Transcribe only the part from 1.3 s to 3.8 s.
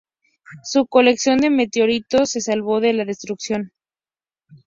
de meteoritos se salvó de la destrucción.